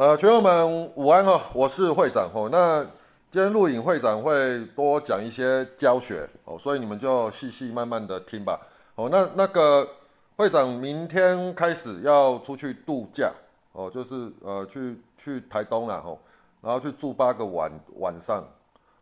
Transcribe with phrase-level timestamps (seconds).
[0.00, 2.48] 呃，群友们午安哈，我是会长哦。
[2.50, 2.82] 那
[3.30, 8.58] 今天录影会长会多讲一些教学哦，所以你们就细细慢慢的听吧。
[8.94, 9.86] 哦，那那个
[10.36, 13.30] 会长明天开始要出去度假
[13.72, 16.18] 哦，就是呃去去台东啦吼，
[16.62, 18.42] 然后去住八个晚晚上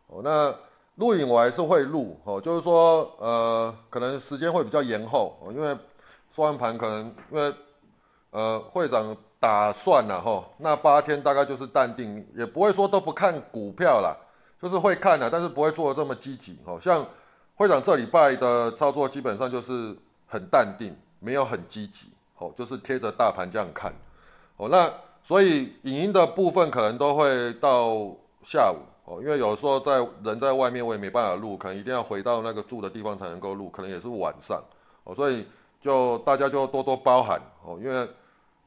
[0.07, 0.19] 哦。
[0.21, 0.53] 那
[0.95, 5.73] 录影我还是会录哦，就是说呃可能时间会比较延后哦，因为
[6.29, 7.53] 收完盘可能因为
[8.31, 14.15] 呃会长打算了哈，那八天大概就是淡定，也不会说都不看股票啦，
[14.61, 17.05] 就是会看的，但是不会做的这么积极哦，像。
[17.55, 19.93] 会长这礼拜的操作基本上就是
[20.25, 22.07] 很淡定，没有很积极，
[22.37, 23.93] 哦，就是贴着大盘这样看，
[24.55, 24.89] 哦，那
[25.25, 34.63] 所以影音的部分可能都会到下午，哦，因为有时候在人在外面我也没办法录，可能一定要回到那个住的地方才能够录，可能也是晚上，
[35.03, 35.45] 哦，所以
[35.81, 38.07] 就大家就多多包涵，哦，因为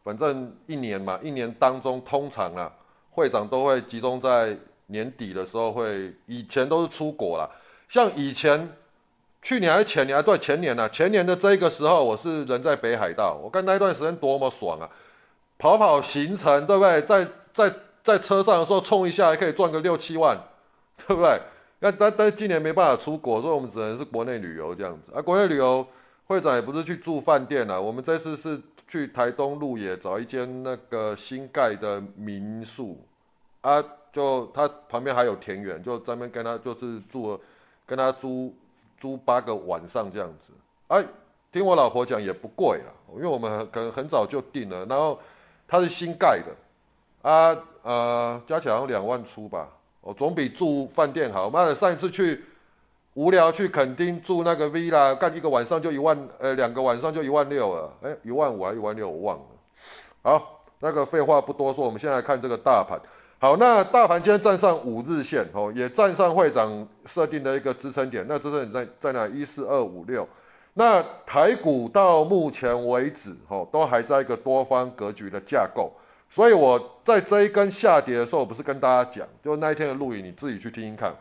[0.03, 2.73] 反正一年嘛，一年当中通常啊，
[3.11, 7.49] 会长都会集中在年底的时候会，以前都是出国啦，
[7.89, 8.69] 像以前。
[9.45, 10.23] 去年还是前年啊？
[10.23, 10.89] 对，前年呢？
[10.89, 13.37] 前年的这个时候，我是人在北海道。
[13.43, 14.89] 我看那一段时间多么爽啊！
[15.59, 17.03] 跑跑行程，对不对？
[17.03, 20.39] 在在在车上的时候冲一下，还可以赚个六七万，
[20.97, 21.41] 对不对？
[21.81, 25.11] 那但但今年没办法出国，所以我们只能是国内旅游这样子。
[25.13, 25.85] 啊，国内旅游
[26.33, 32.99] 会长也不是去住饭店了，我们这次是去台东路野找一间那个新盖的民宿
[33.61, 37.39] 啊，就他旁边还有田园，就专门跟他就是住，
[37.87, 38.53] 跟他租。
[38.99, 40.53] 租八个晚上这样子，
[40.87, 41.05] 哎，
[41.51, 42.87] 听我老婆讲也不贵啊，
[43.17, 45.19] 因为我们可能很早就定了，然后
[45.67, 49.69] 他是新盖的，啊呃，加起来两万出吧，
[50.03, 51.51] 哦，总比住饭店好。
[51.51, 52.45] 妈的，上一次去
[53.15, 59.45] 无聊去垦丁住那个 villa，干一个晚上就一万，呃，两个晚上就一万六了，哎，一万五还一万六，我忘了。
[60.23, 62.99] 好，那个废话不多说，我们现在看这个大盘。
[63.39, 68.25] 好，那大盘今天站上五日线，哦，也站上会长设定的一个支撑点。
[68.29, 69.27] 那支撑点在在哪？
[69.29, 70.27] 一四二五六。
[70.75, 75.93] 那台股到目前为止，哦，都还在一个多方格局的架构。
[76.31, 81.15] 所以我在这一根下跌的时候，我不是跟大家讲，就那一天的录影，你自己去听听看。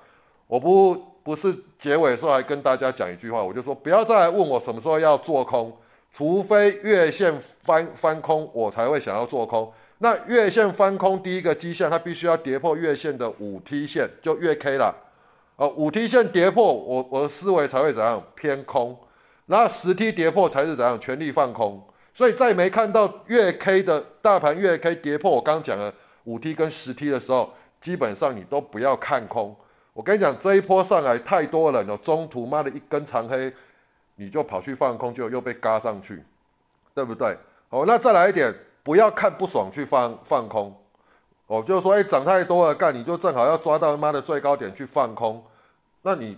[0.48, 5.76] 我不不是结尾的时候还跟大家讲一句话，我就说不要再来问我什么时候要做空，
[6.12, 9.72] 除非月线翻翻空，我才会想要做空。
[10.00, 14.96] 那月线翻空，第一个基线它必须要跌破月线的五 T 线，就月 K 了。
[15.58, 18.98] 哦，五 T 线跌破，我我的思维才会怎样偏空。
[19.46, 21.80] 然后十 T 跌破才是怎样全力放空。
[22.14, 25.94] 所以在没看到月 K 的大盘月 K 跌破我刚刚讲的
[26.24, 29.56] 五 T 跟十 T 的时候，基本上你都不要看空。
[29.94, 33.54] 我跟你讲，这一波上来太多人了，中途妈的一根长黑，
[34.16, 36.24] 你就跑去放空，就又被嘎上去，
[36.94, 37.38] 对不对？
[37.70, 38.54] 好，那再来一点。
[38.84, 40.76] 不要看不爽去放放空，
[41.46, 45.44] 哦，就是说，哎，涨太多了，干你就正好要抓到他妈的最高点去放空，
[46.02, 46.36] 那你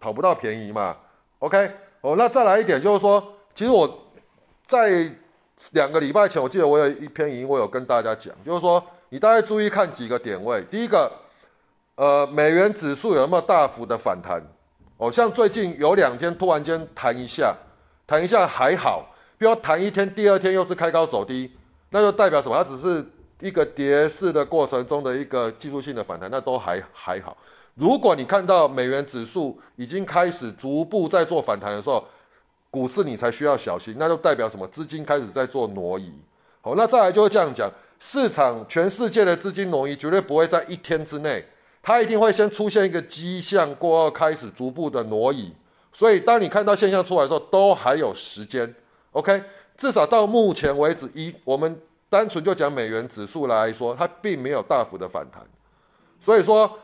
[0.00, 0.96] 讨不到便宜嘛
[1.38, 1.70] ？OK，
[2.00, 3.22] 哦，那再来一点就是说，
[3.54, 3.88] 其实我
[4.66, 5.08] 在
[5.70, 11.08] 两个礼拜前，我记得我有一篇语音，我有跟大家讲，就是说，你大概注意看几个点位，第一个，
[11.98, 14.40] 呃，美元指数有没有大幅的反弹？
[14.98, 17.52] 哦，像最近有两天突然间弹一下，
[18.06, 21.52] 弹一下还好，比如弹一天，第二天又是开高走低。
[21.90, 22.56] 那就代表什么？
[22.56, 23.04] 它只是
[23.40, 27.36] 一个跌势的过程中的一个技术性的反弹，那都还还好。
[27.74, 32.04] 如果你看到美元指数已经开始逐步在做反弹的时候，
[32.70, 34.64] 股市你才需要小心，那就代表什么？
[34.68, 36.12] 资金开始在做挪移。
[36.60, 41.44] 好，那再来就会这样讲，市场全世界的资金挪移绝对不会在一天之内，
[41.88, 45.50] 它一定会先出现一个迹象，过后开始逐步的挪移。
[45.90, 48.74] 所以当你看到现象出来的时候，都还有时间。
[49.12, 49.42] OK。
[49.74, 55.42] 至少到目前为止，以我们单纯就讲美元指数来说，它并没有大幅的反弹，
[56.20, 56.78] 所以说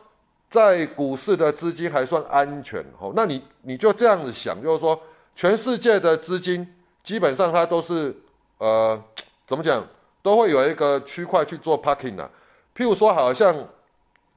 [0.47, 2.83] 在股市的资金还算安全。
[2.99, 4.99] 吼，那你你就这样子想，就是说
[5.35, 6.67] 全世界的资金
[7.03, 8.15] 基本上它都是
[8.57, 8.99] 呃
[9.45, 9.85] 怎么讲，
[10.23, 12.27] 都会有一个区块去做 parking 啊。
[12.75, 13.53] 譬如说，好像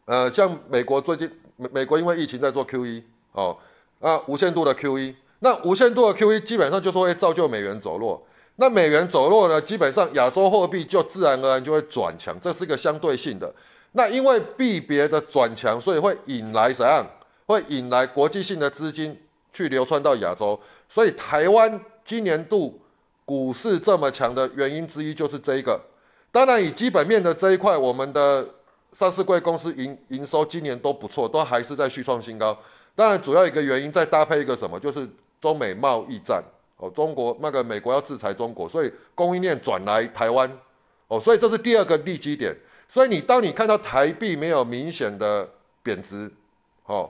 [0.09, 3.03] 呃像美国最近美美国因为疫情在做 QE
[3.33, 3.55] 哦
[4.01, 8.27] 啊无限度的 QE，那无限度的 QE 基本上就是会造就美元走弱。
[8.57, 13.55] 那美元走弱呢，基本上亚洲货币就自然而然就会转强，这是一个相对性的。
[13.93, 17.07] 那因为币别的转强，所以会引来怎样？
[17.47, 19.17] 会引来国际性的资金
[19.53, 20.59] 去流窜到亚洲。
[20.89, 22.81] 所以台湾今年度
[23.25, 25.81] 股市这么强的原因之一就是这一个。
[26.33, 28.47] 当然，以基本面的这一块，我们的
[28.99, 32.59] 上市贵公司营营收今年都不错，都还是在续创新高。
[32.97, 35.09] 当然，主要一个原因再搭配一个什么，就是
[35.41, 36.43] 中美贸易战。
[36.79, 40.51] 哦，中国那个美国要制裁中国，所以供应链转来台湾，
[41.07, 42.53] 哦，所以这是第二个利基点。
[42.89, 45.49] 所以你当你看到台币没有明显的
[45.81, 46.29] 贬值，
[46.87, 47.09] 哦，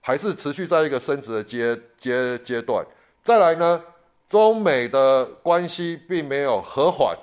[0.00, 2.82] 还是持续在一个升值的阶阶阶段。
[3.22, 3.82] 再来呢，
[4.26, 7.14] 中美的关系并没有和缓，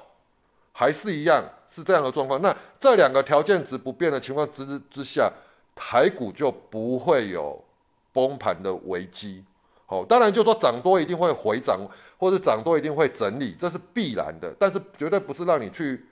[0.72, 2.42] 还是一样是这样的状况。
[2.42, 5.32] 那这两个条件值不变的情况之之下，
[5.76, 7.64] 台股就不会有
[8.12, 9.44] 崩盘的危机。
[9.86, 11.80] 好，当然就说涨多一定会回涨，
[12.18, 14.56] 或者涨多一定会整理，这是必然的。
[14.58, 16.06] 但是绝对不是让你去，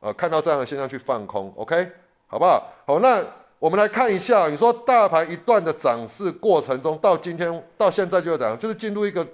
[0.00, 1.88] 呃，看到这样的现象去放空，OK，
[2.26, 2.66] 好不好？
[2.84, 3.22] 好，那
[3.58, 8.58] 我们来看一下，你说大盘一段的涨势过程中，到今天到现在就怎样？
[8.58, 9.26] 就是进入一个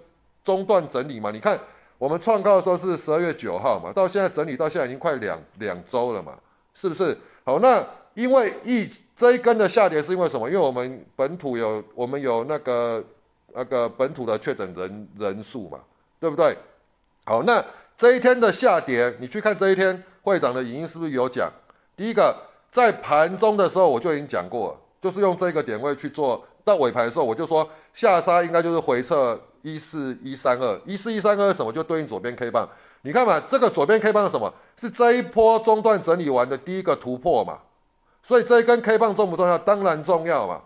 [0.45, 1.31] 中段整理嘛。
[1.31, 1.59] 你看
[1.99, 6.39] 我们创高的时候是十二月九号嘛，到现在整理到现在已经快两两周了嘛，
[6.73, 7.19] 是不是？
[7.45, 7.85] 好，那
[8.15, 10.49] 因为一这一根的下跌是因为什么？
[10.49, 13.05] 因为我们本土有我们有那个。
[13.55, 15.81] 那个本土的确诊人人数嘛，
[16.21, 16.55] 对不对？
[17.25, 17.65] 好，那
[17.97, 21.51] 这一天的下跌，你去看这一天会长的影音是不是有讲？
[21.97, 22.37] 第一个，
[22.71, 26.47] 在盘中的时候我就已经讲过，就是用这个点位去做。
[26.69, 31.73] 到尾盘的时候，我就说下杀应该就是回撤一四一三二，一四一三二什么？
[31.73, 32.69] 就对应左边 K 棒。
[33.03, 34.53] 你看嘛，这个左边 K 棒是什么？
[34.77, 37.61] 是这一波中段整理完的第一个突破嘛？
[38.23, 39.57] 所以这一根 K 棒重不重要？
[39.57, 40.61] 当然重要嘛。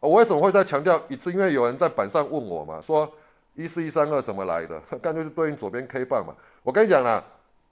[0.00, 1.32] 我为什么会再强调一次？
[1.32, 3.10] 因为有人在板上问我嘛，说
[3.54, 4.78] 一四一三二怎么来的？
[5.00, 6.34] 干脆是对应左边 K 棒嘛。
[6.62, 7.24] 我跟你讲啦，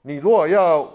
[0.02, 0.88] 你如果要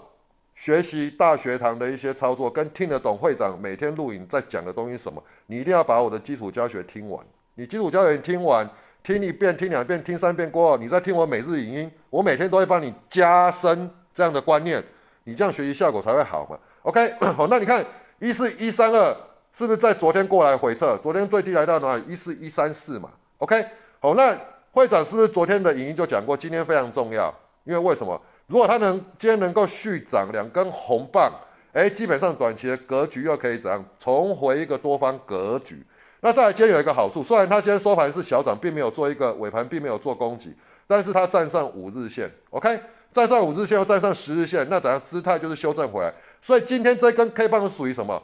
[0.54, 7.24] 学习大学堂的一些操作，跟听得懂会长每天录影在讲的东西什么，你一定要把我的基础教学听完。
[7.54, 8.68] 你基础教学听完，
[9.02, 14.82] 听一遍、听两遍、听三遍过后，你再听我每日影音，我每天都会帮你加深这样的观念，
[15.24, 16.58] 你这样学习效果才会好嘛。
[16.82, 17.84] OK， 好，那你看
[18.18, 19.16] 一四一三二。
[19.54, 20.96] 是不是在昨天过来回撤？
[21.02, 22.02] 昨天最低来到哪里？
[22.08, 23.10] 一四一三四嘛。
[23.36, 23.62] OK，
[24.00, 24.34] 好，那
[24.70, 26.34] 会长是不是昨天的影音就讲过？
[26.34, 27.30] 今天非常重要，
[27.64, 28.18] 因为为什么？
[28.52, 31.32] 如果它能今天能够续涨两根红棒，
[31.72, 35.82] 哎，基本上短期的格局又可以怎样重回一个多方格局？
[36.20, 40.54] 那再来今天有一个好处，虽然它今天收盘是小涨，并没有做一个尾盘，并没有做攻击，
[40.86, 42.78] 但是它站上五日线，OK，
[43.14, 46.12] 站上五日线又站上十日线，那怎样姿态就是修正回来？
[46.42, 48.22] 所以今天这根 K 棒属于什么？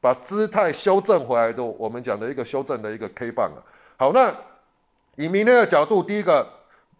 [0.00, 3.62] 把姿态修正回来的，我们讲的一个修正的一个 K 棒啊。
[3.96, 4.34] 好，那
[5.14, 6.48] 以明天的角度，第一个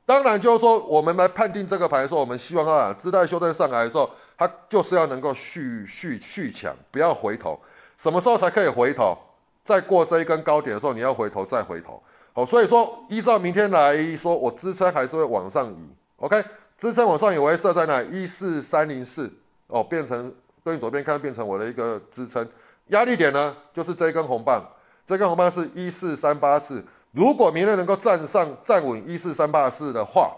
[0.08, 4.08] 当然就是说，我们来判定这个盘的时候，我们希望啊，姿态修正上来的时候，
[4.38, 7.60] 它就是要能够续续续强，不要回头。
[7.98, 9.18] 什么时候才可以回头？
[9.62, 12.02] 再过这一根高点的时候，你要回头再回头。
[12.32, 15.92] 好，所以说依照明天来说，我支撑还是会往上移。
[16.16, 16.42] OK，
[16.78, 18.02] 支撑往上移，我会设在哪？
[18.04, 19.30] 一四三零四
[19.66, 20.34] 哦，变成
[20.64, 22.48] 对应左边看，变成我的一个支撑。
[22.86, 24.64] 压力点呢，就是这一根红棒，
[25.04, 26.82] 这根红棒是一四三八四。
[27.12, 30.36] 如果明天能够站上站稳一四三八四的话，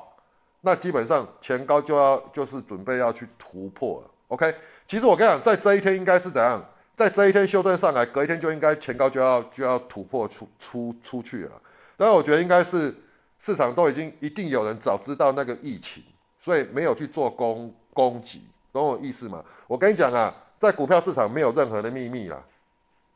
[0.61, 4.11] 那基本上前高就要就是准备要去突破了。
[4.29, 4.55] OK，
[4.87, 6.65] 其实我跟你讲，在这一天应该是怎样？
[6.95, 11.53] 在这一天修正上来，隔一天就应该前高就要就要突破出出出去了。
[11.97, 12.95] 但是我觉得应该是
[13.39, 16.05] 市场都已经一定有人早知道那个疫情，
[16.41, 18.43] 所以没有去做攻攻击，
[18.73, 19.45] 懂我意思吗？
[19.67, 20.35] 我跟你讲啊。
[20.61, 22.39] 在股票市场没有任何的秘密啦，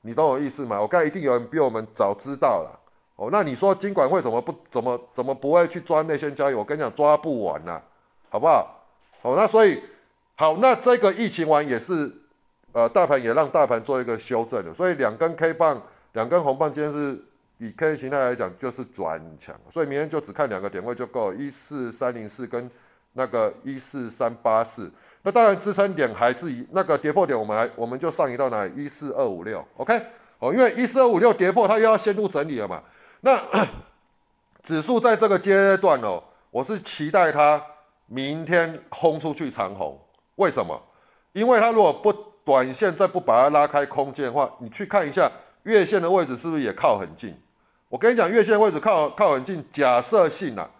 [0.00, 0.80] 你懂我意思吗？
[0.80, 2.80] 我看一定有人比我们早知道了
[3.16, 3.28] 哦。
[3.30, 6.54] 那你说金管会怎么不怎么怎么不会去抓内线交易？
[6.54, 7.80] 我跟你讲，抓不完呐，
[8.28, 8.84] 好不好？
[9.22, 9.80] 好，那所以
[10.36, 12.12] 好，那这个疫情完也是，
[12.72, 14.74] 呃，大盘也让大盘做一个修正的。
[14.74, 15.80] 所以两根 K 棒，
[16.12, 17.18] 两根红棒，今天是
[17.58, 22.68] 以 K 形态来讲就是转强，所以明天就只看两个点位就够，一四三零四跟
[23.12, 24.90] 那个一四三八四。
[25.22, 28.84] 那当然，支撑点还是以那个跌破点，我们还我们就上移到哪里？
[28.84, 29.98] 一四二五六，OK，
[30.38, 32.82] 哦，因为一四二五六跌破，它又要陷入整理了嘛。
[33.24, 33.40] 那
[34.62, 37.60] 指数在这个阶段哦，我是期待它
[38.06, 39.98] 明天轰出去长红。
[40.34, 40.78] 为什么？
[41.32, 42.12] 因为它如果不
[42.44, 47.34] 短线再不把它拉开空间的话，你去看一下月线的位置是不是也靠很近？
[47.88, 50.70] 我跟你讲，月线位置靠靠很近，假设性啊，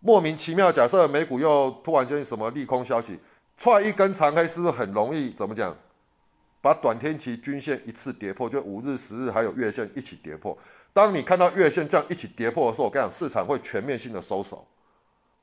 [0.00, 3.20] 莫名其妙，假设美股又突然间什么利空消息。
[3.58, 5.30] 踹一根长黑是不是很容易？
[5.30, 5.76] 怎么讲？
[6.62, 10.56] 把短天期均线一次跌破，就五日、十日还有月线一起跌破。
[10.96, 14.66] 当你看到月线这样一起跌破的时候，我跟你讲，市场会全面性的收手。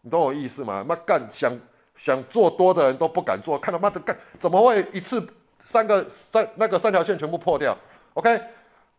[0.01, 0.83] 你懂我意思吗？
[0.83, 1.55] 妈干想
[1.93, 5.23] 想做多的人都不敢做，看到妈的干怎么会一次
[5.63, 7.77] 三个三那个三条线全部破掉
[8.15, 8.41] ？OK，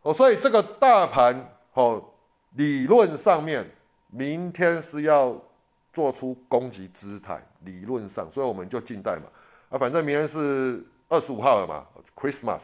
[0.02, 2.00] 哦，所以这个大盘哦，
[2.52, 3.68] 理论上面
[4.10, 5.36] 明天是要。
[5.94, 9.30] 做出攻击姿态，理论上，所以我们就静待嘛。
[9.70, 12.62] 啊，反正明天是二十五号了嘛，Christmas。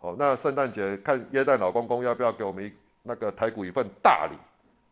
[0.00, 4.36] 哦，那圣诞节看耶诞老公公要不要给我们一那个台股一份大礼？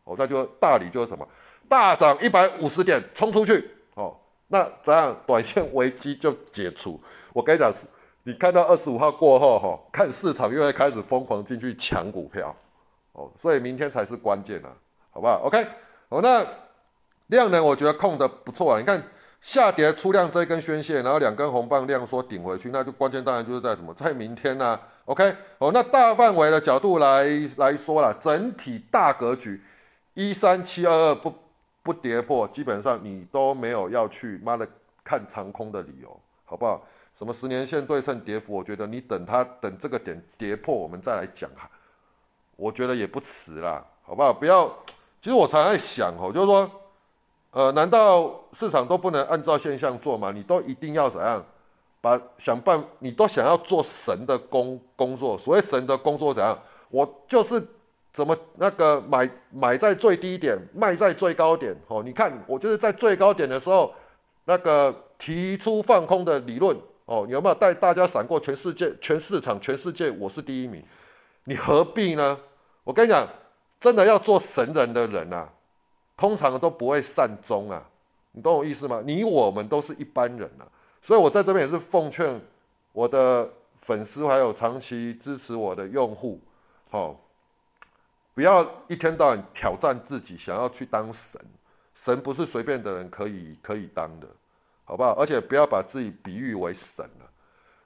[0.03, 1.27] 哦，那就大礼就是什么？
[1.69, 3.69] 大涨一百五十点冲出去。
[3.93, 6.99] 哦，那这样短线危机就解除。
[7.33, 7.71] 我跟你讲，
[8.23, 12.55] 你看到二十五号过后，哈，看市场又会开始疯狂进去抢股票，
[13.13, 14.69] 哦，所以明天才是关键啊，
[15.11, 15.65] 好不好？OK，
[16.09, 16.45] 好，那
[17.27, 19.01] 量能我觉得控的不错啊，你看
[19.41, 27.25] 下跌出量这一根宣泄，然后两根红棒量缩顶回去，那就关键当然就是在什么，在明天呢？OK，哦，那大范围的角度来
[27.57, 29.61] 来说了，整体大格局
[30.13, 31.33] 一三七二二不
[31.81, 34.67] 不跌破，基本上你都没有要去妈的
[35.03, 36.85] 看长空的理由，好不好？
[37.13, 38.53] 什么十年线对称跌幅？
[38.53, 41.69] 我觉得你等它等这个点跌破，我们再来讲哈。
[42.55, 44.31] 我觉得也不迟啦，好不好？
[44.31, 44.71] 不要，
[45.19, 46.69] 其实我常在想哦，就是说，
[47.51, 50.31] 呃，难道市场都不能按照现象做吗？
[50.33, 51.43] 你都一定要怎样？
[51.99, 55.37] 把想办，你都想要做神的工工作。
[55.37, 56.57] 所谓神的工作怎样？
[56.89, 57.61] 我就是
[58.11, 61.75] 怎么那个买买在最低点，卖在最高点。
[61.87, 63.93] 哦，你看我就是在最高点的时候，
[64.45, 66.75] 那个提出放空的理论。
[67.05, 70.09] 哦，有没有带大家闪过全世界、全市场、全世界？
[70.11, 70.81] 我是第一名，
[71.43, 72.37] 你何必呢？
[72.85, 73.27] 我跟你讲，
[73.79, 75.49] 真的要做神人的人啊，
[76.21, 77.83] 通常都不会善终啊，
[78.31, 79.01] 你懂我意思吗？
[79.03, 80.69] 你我们都是一般人啊，
[81.01, 82.39] 所以我在这边也是奉劝
[82.93, 86.39] 我的粉丝还有长期支持我的用户，
[86.91, 87.19] 好，
[88.35, 91.41] 不要一天到晚挑战自己，想要去当神，
[91.95, 94.27] 神不是随便的人可以可以当的。
[94.85, 95.13] 好不好？
[95.13, 97.31] 而且不要把自己比喻为神了，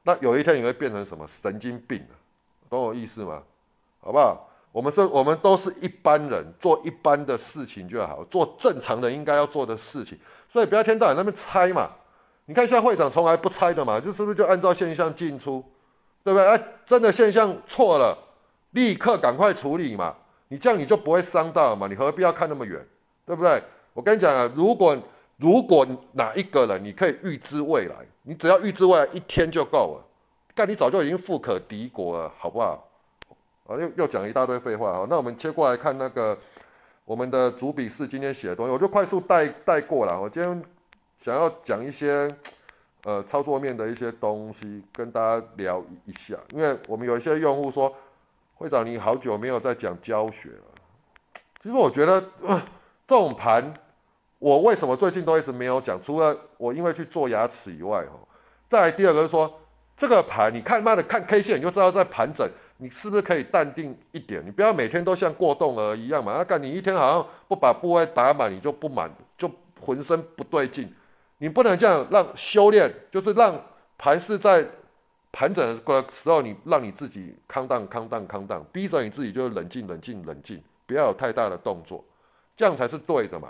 [0.03, 2.15] 那有一天你会变成什么神经病了？
[2.69, 3.41] 懂我意思吗？
[4.01, 4.49] 好不好？
[4.75, 10.19] 我们是，我们都是一般人，做一般的事情就好，做正常人应该要做的事情。
[10.49, 11.89] 所以不要天到晚那边猜嘛。
[12.45, 15.63] 你看，像会长从来不猜的嘛，就是不是就按照现象进出，
[16.25, 16.45] 对不对？
[16.45, 18.17] 哎，真的现象错了，
[18.71, 20.13] 立刻赶快处理嘛。
[20.49, 21.87] 你这样你就不会伤到嘛。
[21.87, 22.85] 你何必要看那么远，
[23.25, 23.63] 对不对？
[23.93, 24.97] 我跟你讲啊，如果
[25.37, 30.05] 如果哪一个人你可以预知未来，你只要预知未来一天就够了，
[30.53, 32.84] 但你早就已经富可敌国了，好不好？
[33.67, 35.07] 啊，又又讲一大堆废话哈。
[35.09, 36.37] 那我们切过来看那个
[37.03, 40.19] 我们的主笔是今天写的东西，我就快速带带过了。
[40.19, 40.63] 我今天
[41.15, 42.29] 想要讲一些
[43.03, 47.93] 呃操作面的一些东西，跟大家聊一下，因为我们有一些用户说，
[48.55, 50.63] 会长你好久没有在讲教学了。
[51.59, 52.23] 其实我觉得
[53.07, 53.73] 这种盘。
[54.37, 55.99] 我为什么最近都一直没有讲？
[55.99, 58.11] 除了我因为去做牙齿以外，哈，
[58.67, 59.51] 再来第二个是说，
[59.95, 64.45] 这个盘你看妈的看 K 线你就知道在盘整，你是不是可以淡定一点？
[64.45, 66.33] 你不要每天都像过动儿一样嘛。
[66.37, 70.93] 那干你一天好像不把部位打满，你就不满，就浑身不对劲。
[71.37, 73.59] 你不能这样让修炼，就是让
[73.97, 74.65] 盘是在
[75.31, 82.03] 盘整的时候，你让你自己康荡康荡康荡，逼着你自己就冷静冷静冷静，不要有太大的动作，
[82.55, 83.49] 这样才是对的嘛。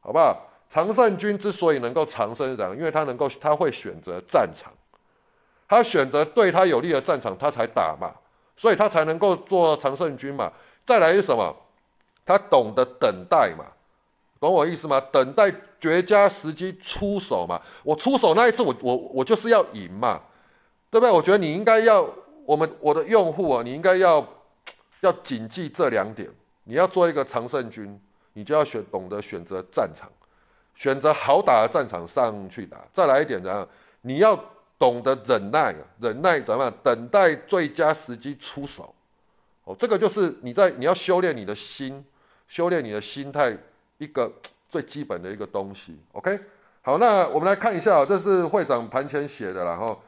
[0.00, 0.40] 好不好？
[0.68, 4.72] 常胜军之所以能够长生，长，因为他能够，他会选择战场，
[5.68, 8.12] 他选择对他有利的战场，他才打嘛，
[8.56, 10.52] 所以他才能够做常胜军嘛。
[10.84, 11.54] 再来是什么？
[12.24, 13.64] 他懂得等待嘛，
[14.40, 15.00] 懂我意思吗？
[15.12, 17.60] 等待绝佳时机出手嘛。
[17.84, 20.20] 我出手那一次，我我我就是要赢嘛，
[20.90, 21.10] 对不对？
[21.10, 22.08] 我觉得你应该要，
[22.44, 24.26] 我们我的用户啊，你应该要
[25.00, 26.28] 要谨记这两点，
[26.64, 28.00] 你要做一个常胜军。
[28.38, 30.06] 你就要选懂得选择战场，
[30.74, 32.76] 选择好打的战场上去打。
[32.92, 33.66] 再来一点，怎样？
[34.02, 34.38] 你要
[34.78, 36.72] 懂得忍耐，忍耐怎么样？
[36.82, 38.94] 等待最佳时机出手。
[39.64, 42.04] 哦，这个就是你在你要修炼你的心，
[42.48, 43.56] 修炼你的心态
[43.98, 44.32] 一个
[44.68, 45.98] 最基本的一个东西。
[46.12, 46.38] OK，
[46.82, 50.00] 好，那我们来看一下，这是会长盘前写的，然后。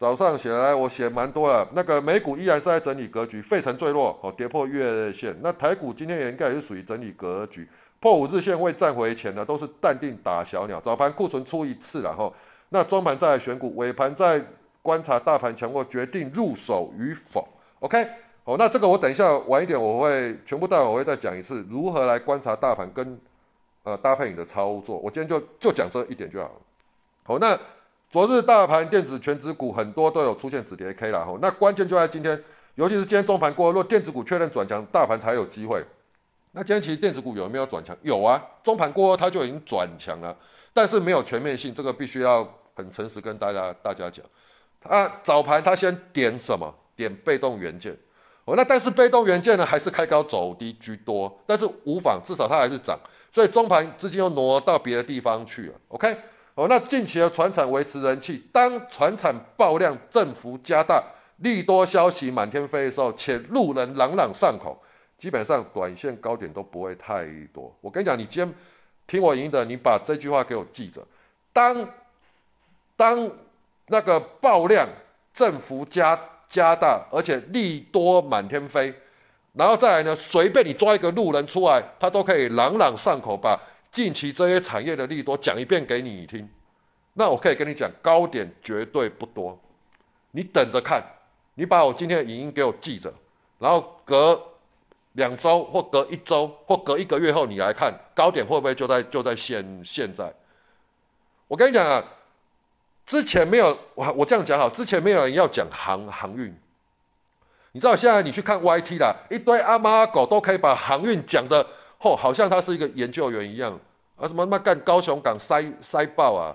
[0.00, 1.68] 早上写来，我写蛮多了。
[1.74, 5.36] 那个美股依然是在整理格局，费城坠落，哦，跌破月线。
[5.42, 7.68] 那台股今天也应该也是属于整理格局，
[8.00, 10.80] 破五日线未站回前的，都是淡定打小鸟。
[10.80, 12.32] 早盘库存出一次了哈，
[12.70, 14.42] 那中盘再来选股，尾盘再
[14.80, 17.46] 观察大盘强弱，决定入手与否。
[17.80, 18.06] OK，
[18.42, 23.20] 好，那这个我等一下晚一点我会全部带，我会再讲一次如何来观察大盘跟
[23.82, 24.96] 呃搭配你的操作。
[24.96, 26.54] 我今天就就讲这一点就好了。
[27.24, 27.58] 好，那。
[28.12, 32.42] 昨日大盘电子全指股很多都有出现止跌 K 了哈，那关键就在今天，
[32.74, 35.80] 尤其是今天中盘过后，若电子股确认转强，大盘才有机会。
[36.50, 37.96] 那今天其实电子股有没有转强？
[38.02, 40.36] 有啊，中盘过后它就已经转强了，
[40.74, 42.42] 但是没有全面性，这个必须要
[42.80, 44.24] 很诚实跟大家大家讲。
[44.82, 46.74] 啊，早盘它先点什么？
[46.96, 47.96] 点被动元件。
[48.44, 52.98] 哦，那但是被动元件呢，还是开高走低居多，但是无妨，至少它还是涨，
[53.30, 55.74] 所以中盘资金又挪到别的地方去了。
[55.88, 56.16] OK。
[56.56, 61.02] 哦，那近期的船产维持人气，当船产爆量振幅加大，
[61.36, 64.76] 利多消息满天飞的时候，且路人朗朗上口，
[65.16, 67.74] 基本上短线高点都不会太多。
[67.80, 68.54] 我跟你讲，你今天
[69.06, 71.00] 听我赢的，你把这句话给我记着。
[71.52, 71.88] 当
[73.00, 73.30] 当
[73.86, 74.86] 那个爆量
[75.32, 78.92] 振幅加加大，而且利多满天飞，
[79.54, 83.58] 然后再来呢，随便你抓一个路人出来，他都可以朗朗上口，把
[83.90, 86.46] 近期这些产业的利多讲一遍给你听。
[87.14, 89.58] 那我可以跟你讲，高点绝对不多，
[90.32, 91.02] 你等着看。
[91.54, 93.10] 你把我今天的影音给我记着，
[93.58, 94.38] 然后隔
[95.12, 100.30] 两周或隔一周或隔一个月后，你来看高点会不会就在就在现现在。
[101.48, 102.04] 我跟你讲啊，
[103.10, 106.56] 之前没有我我这样讲好，之前没有人要讲航航运。
[107.72, 111.66] 你知道现在你去看 YT 啦，一堆阿猫阿狗都可以把航运讲的，
[111.98, 113.76] 嚯，好像他是一个研究员一样
[114.14, 116.54] 啊，什么他妈干高雄港塞塞爆啊，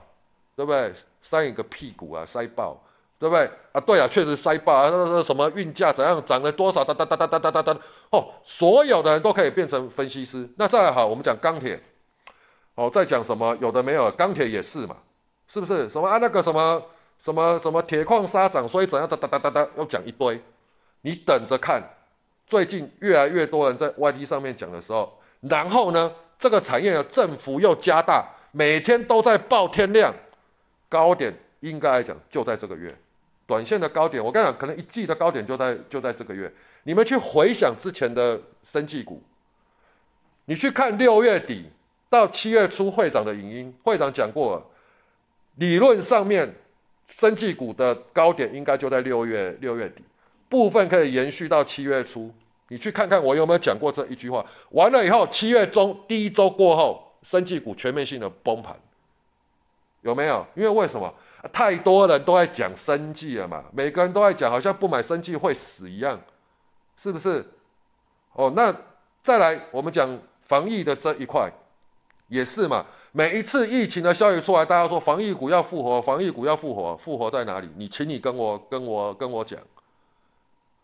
[0.56, 0.94] 对不对？
[1.22, 2.82] 塞一个屁股啊，塞爆。
[3.18, 3.80] 对不对啊？
[3.82, 4.90] 对啊，确实塞爆啊！
[4.90, 6.84] 那那什么运价怎样涨了多少？
[6.84, 7.80] 哒哒哒哒哒哒哒哒
[8.12, 10.48] 哦，所有的人都可以变成分析师。
[10.58, 11.82] 那再好，我们讲钢铁，
[12.76, 13.58] 哦，再讲什么？
[13.62, 14.98] 有的没有，钢铁也是嘛，
[15.48, 15.90] 是不是？
[15.90, 16.18] 什么啊？
[16.18, 16.84] 那个什么
[17.20, 19.08] 什么什么铁矿砂涨，所以怎样？
[19.08, 20.40] 哒哒哒哒哒，又讲一堆。
[21.02, 21.82] 你等着看，
[22.48, 30.14] 最近越来越多人在 YT 上面讲的时候，然后呢，这个产业的振幅又加大，每天都在报天量
[30.90, 32.94] 高点，应该来讲就在这个月。
[33.48, 36.52] 短线的高点，我跟你讲，可能一季的高点就在就在这个月。
[36.82, 39.22] 你们去回想之前的生技股，
[40.46, 41.70] 你去看六月底
[42.10, 44.66] 到七月初会长的影音，会长讲过了，
[45.56, 46.56] 理论上面
[47.08, 50.04] 生技股的高点应该就在六月六月底，
[50.50, 52.34] 部分可以延续到七月初。
[52.68, 54.46] 你去看看我有没有讲过这一句话。
[54.72, 58.76] 完了以后，七月中第一周过后，生技股全面性的崩盘，
[60.02, 60.46] 有没有？
[60.56, 61.14] 因为为什么？
[61.54, 66.20] 太多人都在讲生计了嘛，每个人都在讲，好像不买生计会死一样，
[66.98, 67.46] 是不是？
[68.34, 68.76] 哦，那
[69.22, 71.52] 再来，我们讲防疫的这一块，
[72.30, 72.84] 也是嘛。
[73.18, 77.70] 每一次疫情的消息出来，大家说防疫股要复活，防疫股要复活，复活在哪里？
[77.78, 79.58] 你，请你跟我、跟我、跟我讲，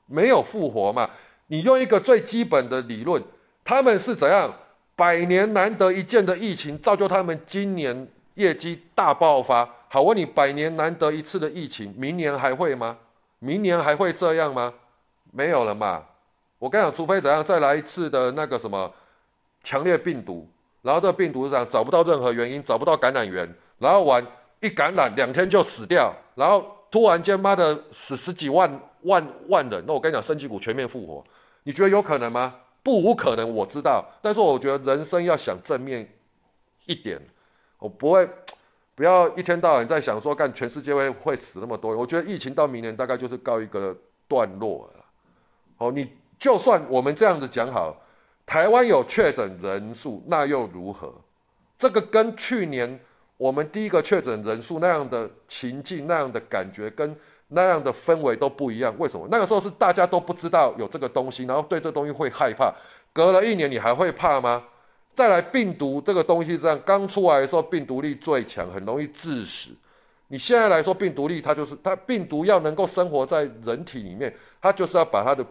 [0.06, 1.10] 没有复活嘛？
[1.48, 3.22] 你用一个最基本的理论，
[3.66, 4.50] 他们是怎样？
[4.96, 9.68] 百年难得一见的疫情，造就他们今年业绩大爆发。
[9.90, 12.98] 好，问你，百年难得一次的疫情，明年还会吗？
[13.40, 14.74] 明年还会这样吗？
[15.34, 16.06] 没有了嘛。
[16.60, 18.90] 我跟你讲，除非怎样再来一次的那个什么
[19.62, 20.48] 强烈病毒，
[20.82, 23.48] 然后这个病毒是这样找不到任何原因，找不到感染源，
[23.80, 24.26] 然后完
[24.60, 31.24] 一感染两天就死掉，然后突然间妈的死十几万万万人，那我跟你讲，升级股全面复活，
[31.64, 32.56] 你觉得有可能吗？
[32.84, 36.12] 不无可能，我知道，但是我觉得人生要想正面
[36.86, 37.20] 一点，
[37.80, 38.28] 我不会。
[38.94, 42.00] 不要一天到晚在想说，干全世界会会死那么多人。
[42.00, 45.06] 我觉得疫情到明年大概就是告一个段落了。
[45.78, 47.96] 哦，你就算我们这样子讲好，
[48.46, 51.14] 台湾有确诊人数，那又如何？
[51.78, 53.00] 这个跟去年
[53.38, 57.16] 我们第一个确诊人数那样的情境、那样的感觉、跟
[57.48, 58.94] 那样的氛围都不一样。
[58.98, 59.28] 为什么？
[59.32, 62.74] 那个时候是大家都不知道有这个东西，然后对这东西会害怕。
[63.14, 64.64] 隔了一年，你还会怕吗？
[65.14, 69.74] 再来，病毒这个东西这样刚出来的时候，病毒力最强，很容易致死。
[70.30, 75.46] 你现在来说，病毒力它就是它病毒要能够生活在人体里面，它就是要把它的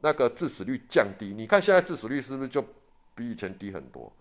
[0.00, 1.34] 那个致死率降低。
[1.36, 2.64] 你看现在致死率是不是就
[3.14, 4.12] 比以前低很多？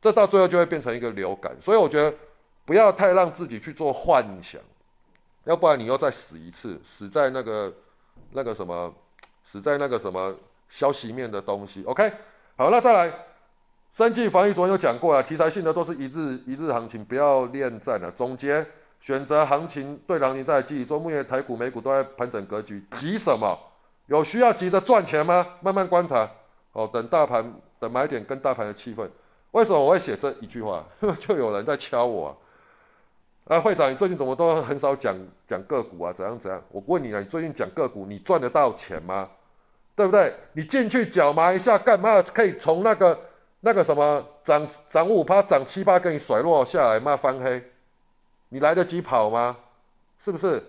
[0.00, 1.54] 这到最后就会变成一个流感。
[1.60, 2.14] 所以我觉得
[2.64, 4.60] 不要太让自己去做幻想，
[5.44, 7.74] 要不然你又再死一次，死在那个
[8.32, 8.94] 那个什么，
[9.42, 10.34] 死在那个什么
[10.68, 11.84] 消息面的东西。
[11.84, 12.10] OK，
[12.56, 13.12] 好，那再来。
[13.92, 18.08] 三季防疫昨天有讲过了，题材性的都是一日一日行情，不要恋战了。
[18.08, 18.64] 总结
[19.00, 23.58] 选择行情对行情在记忆中，目前台股美股都在盘整格局，急什么？
[24.10, 25.46] 有需要急着赚钱吗？
[25.60, 26.28] 慢慢观察
[26.72, 29.08] 哦，等大盘等买点跟大盘的气氛。
[29.52, 30.84] 为什么我会写这一句话？
[31.20, 32.36] 就有人在敲我
[33.46, 36.12] 啊，会长，你最近怎么都很少讲讲个股啊？
[36.12, 36.60] 怎样怎样？
[36.70, 39.30] 我问你啊，你最近讲个股，你赚得到钱吗？
[39.94, 40.34] 对不对？
[40.54, 43.18] 你进去脚麻一下，干嘛可以从那个？
[43.62, 47.62] 那个什么涨涨五趴涨七八，给你甩落下来骂翻黑，
[48.48, 49.56] 你来得及跑吗？
[50.18, 50.62] 是不是？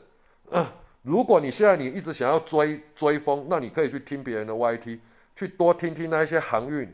[1.04, 5.00] 如果你现在你一直想要追追风，那你可以去听别人的 YT，
[5.36, 6.94] 去多听听那一些航运、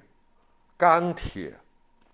[0.78, 1.54] 钢铁，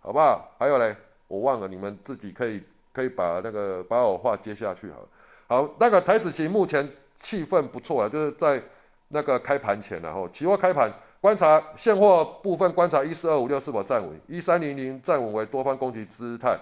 [0.01, 0.51] 好不好？
[0.57, 0.95] 还有嘞，
[1.27, 5.07] 我忘了，你们自己可以可以把那个把我话接下去好。
[5.47, 8.61] 好，那个台子期目前气氛不错啊，就是在
[9.09, 10.91] 那个开盘前然后期货开盘。
[11.21, 16.59] 观察现货部分，观察一四二五六是否站稳，一三零零站稳为多方攻击姿态。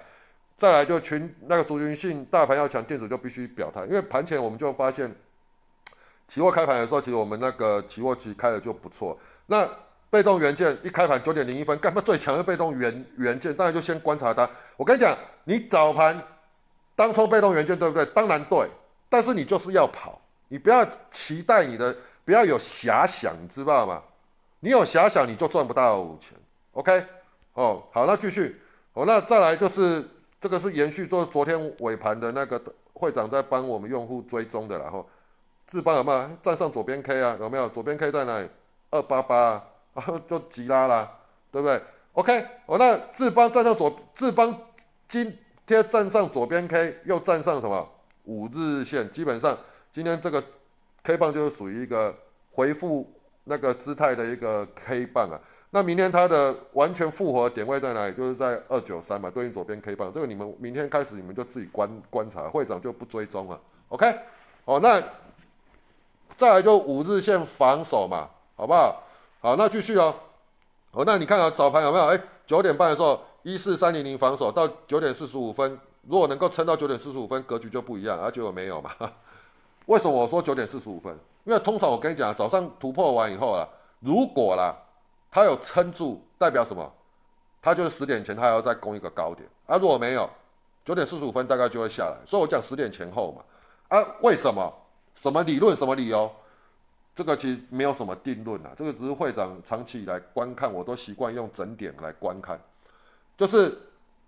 [0.62, 3.82] 再来就群那个族群性大盘要强，电子就必须表态。
[3.86, 5.12] 因为盘前我们就发现，
[6.28, 9.18] 期货开盘的时候，其实我们那个期货期开的就不错。
[9.48, 9.68] 那
[10.12, 13.52] 被动元件一开盘九点零一分，干嘛最强的被动元元件？
[13.56, 14.48] 当然就先观察它。
[14.78, 16.22] 我跟你讲，你早盘
[16.96, 18.06] 当冲被动元件对不对？
[18.14, 18.68] 当然对，
[19.10, 24.04] 但是你就是要跑，你不要期待你的，不要有遐想，你知道吗？
[24.60, 26.38] 你有遐想，你就赚不到钱。
[26.74, 27.04] OK，
[27.54, 28.62] 哦，好，那继续，
[28.94, 30.06] 哦，那再来就是
[30.42, 32.62] 这个是延续做昨天尾盘的那个
[32.94, 35.08] 会长在帮我们用户追踪的，然后
[35.68, 37.38] 智邦有没有站上左边 K 啊？
[37.40, 38.50] 有没有左边 K 在哪里？
[38.90, 41.10] 二八八啊， 就急拉啦，
[41.52, 41.82] 对不对
[42.14, 44.60] ？OK，哦，那智邦站上左，智邦
[45.08, 47.88] 今天站上左边 K，又站上什么
[48.26, 49.10] 五日线？
[49.12, 49.58] 基本上
[49.92, 50.44] 今天这个
[51.04, 52.14] K 棒就是属于一个
[52.52, 53.10] 回复。
[53.44, 55.34] 那个姿态的一个 K 棒啊，
[55.74, 58.14] 那明天它的完全复活点位在哪里？
[58.14, 60.12] 就是在二九三嘛，对应左边 K 棒。
[60.12, 63.58] 这个你们明天开始你们就自己观观察，会长就不追踪了。
[63.88, 64.14] OK，
[64.66, 65.02] 哦，那
[66.36, 69.02] 再来就五日线防守嘛，好不好？
[69.40, 70.14] 好，那继续哦。
[70.92, 72.06] 哦，那你看啊，早盘有没有？
[72.08, 78.20] 哎，九点半的时候一四三零零防守到九点四十五分，如果能够撑到九点四十五分，格局就不一样。
[78.20, 78.92] 而结果没有嘛？
[79.88, 81.18] 为什么我说九点四十五分？
[81.46, 83.66] 因为通常我跟你讲，早上突破完以后啊，
[84.02, 84.76] 如果啦，
[85.32, 86.94] 它有撑住，代表什么？
[87.62, 89.48] 它就是十点前它还要再攻一个高点。
[89.66, 90.30] 啊，如果没有，
[90.84, 92.18] 九点四十五分大概就会下来。
[92.26, 93.44] 所以我讲十点前后嘛。
[93.88, 94.72] 啊，为什么？
[95.16, 95.76] 什么理论？
[95.76, 96.30] 什么理由？
[97.16, 98.74] 这个其实没有什么定论啊。
[98.76, 102.60] 这个只是会长长期以来观看，我都习惯用整点来观看。
[103.38, 103.78] 就是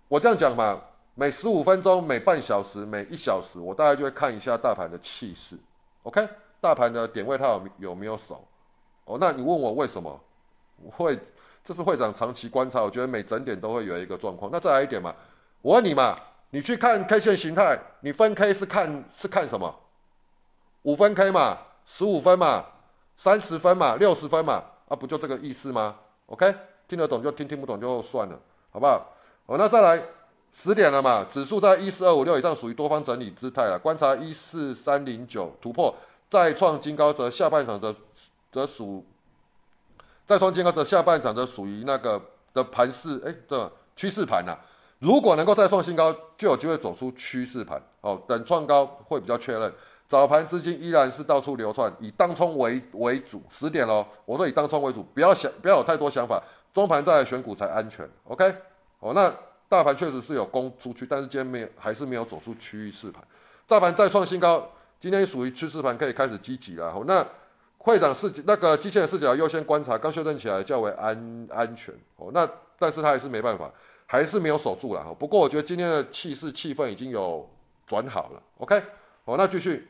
[0.08, 0.80] 我这样讲嘛，
[1.14, 5.58] 每十五分钟、每半小时、每一小时，我大概就会看一下大盘的气势。
[6.04, 6.26] OK。
[6.60, 8.42] 大盘的点位它有有没有守？
[9.04, 10.18] 哦，那你问我为什么
[10.90, 11.18] 会？
[11.64, 14.50] 这是会长长期观察，我觉得每整点都会有一个状况。
[14.52, 15.14] 那再来一点嘛，
[15.62, 16.14] 我问你嘛，
[16.50, 19.74] 你去看 K 线形态，你分 K 是看是看什么？
[20.82, 22.66] 五分 K 嘛，十五分嘛，
[23.16, 26.54] 三十分嘛，六十分嘛，啊，不就这个意思吗？OK，
[26.86, 28.38] 听得懂就听，听不懂就算了，
[28.70, 29.14] 好不好？
[29.46, 30.02] 哦，那再来
[30.52, 35.94] 十点了嘛，指数在一四二五六以上属于多方整理姿态了，观察一四三零九突破。
[36.28, 37.94] 再创金高则下半场则
[38.52, 39.02] 则属
[40.26, 42.20] 再创新高则下半场则属于那个
[42.52, 44.56] 的盘势，哎，对趋势盘呐。
[45.00, 47.82] 如果能够再创新高，就有机会走出趋势盘。
[48.00, 49.70] 哦，等创高会比较确认。
[50.06, 53.42] 早盘资金依然是到处流窜，以当冲为为主。
[53.50, 56.42] 十点喽，我都以当冲为主，不要想不要有太多想法。
[56.72, 58.08] 中盘再来选股才安全。
[58.24, 58.54] OK，
[59.00, 59.30] 哦，那
[59.68, 63.22] 大盘确实是有攻出去，但是今天没有，还是没有走出趋势盘。
[63.66, 64.70] 大盘再创新高。
[65.00, 66.94] 今天属于趋势盘，可以开始积极了。
[67.06, 67.26] 那
[67.84, 72.30] 会长视那个机器人视角优先观察，刚修正起来较为安安全哦。
[72.32, 73.70] 那但是他还是没办法，
[74.06, 75.14] 还是没有守住了。
[75.18, 77.46] 不过我觉得今天的气势气氛已经有
[77.86, 78.42] 转好了。
[78.56, 78.82] OK，
[79.26, 79.86] 好，那继续，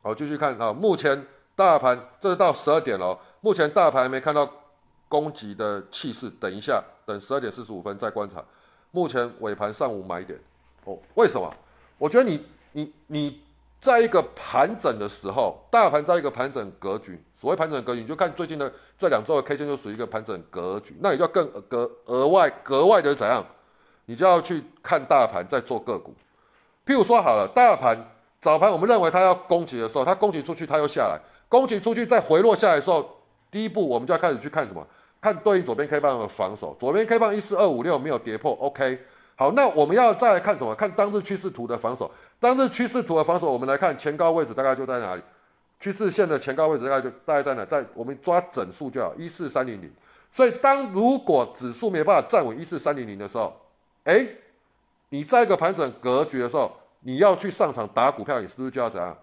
[0.00, 0.72] 好继续看啊。
[0.72, 1.26] 目前
[1.56, 4.48] 大盘这是到十二点了，目前大盘没看到
[5.08, 8.44] 攻击的气势，等一下，等十二点四十五分再观察。
[8.92, 10.38] 目前尾盘上午买点
[10.84, 10.96] 哦。
[11.16, 11.52] 为什么？
[11.98, 13.47] 我觉得你你你。
[13.80, 17.22] 在一个盘整的时候，大盘在一个盘整格局。
[17.34, 20.96] 所谓盘整格局，你就看最近的这两周的 K 线就属于一个盘整格局。
[21.00, 23.44] 那你就要更格额外格外的怎样？
[24.06, 26.14] 你就要去看大盘在做个股。
[26.84, 27.96] 譬如说好了，大盘
[28.40, 33.08] 早盘我们认为它要攻击的时候，它攻击出去，它又下来，攻击出去再回落下来的时候，
[33.50, 34.84] 第一步我们就要开始去看什么？
[35.20, 36.76] 看对应左边 K 棒的防守。
[36.80, 38.98] 左边 K 棒一四二五六没有跌破，OK。
[39.36, 40.74] 好，那我们要再来看什么？
[40.74, 42.10] 看当日趋势图的防守。
[42.40, 45.22] 当日趋势图的防守，我们来看前高位置大概就在哪里？
[45.80, 47.64] 趋势线的前高位置大概就大概在哪？
[47.64, 49.90] 在我们抓整数就好，一四三零零。
[50.30, 53.56] 所以当如果指数没办法站稳一四三零零的时候，
[54.04, 54.26] 哎，
[55.08, 59.16] 你在一个盘整格局的时候，你要去上场打股票，你是不是就要怎样？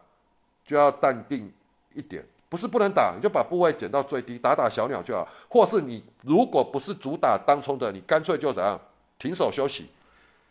[0.63, 1.51] 就要淡定
[1.93, 5.27] 一点，不是不能打，你就把部位减到最低，打打小鸟就好。
[5.47, 8.79] 或是你如果不是主打当冲的，你干脆就怎样？
[9.19, 9.87] 停手休息。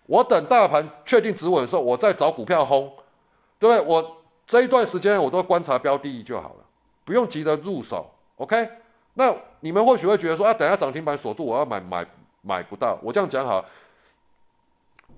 [0.07, 2.93] 我等大盘确定止稳的时候，我再找股票轰，
[3.59, 3.81] 对不对？
[3.87, 6.65] 我这一段时间我都观察标的就好了，
[7.05, 8.11] 不用急着入手。
[8.37, 8.69] OK？
[9.15, 12.07] 那你们或许会觉得说啊，等下涨停板锁住，我要买买
[12.43, 12.99] 买不到。
[13.03, 13.65] 我这样讲好，